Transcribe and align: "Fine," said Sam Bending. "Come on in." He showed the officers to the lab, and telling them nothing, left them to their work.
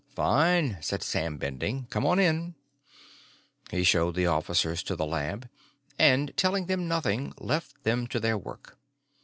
"Fine," 0.15 0.79
said 0.81 1.03
Sam 1.03 1.37
Bending. 1.37 1.85
"Come 1.91 2.07
on 2.07 2.17
in." 2.17 2.55
He 3.69 3.83
showed 3.83 4.15
the 4.15 4.25
officers 4.25 4.81
to 4.81 4.95
the 4.95 5.05
lab, 5.05 5.47
and 5.99 6.35
telling 6.35 6.65
them 6.65 6.87
nothing, 6.87 7.35
left 7.37 7.83
them 7.83 8.07
to 8.07 8.19
their 8.19 8.35
work. 8.35 8.79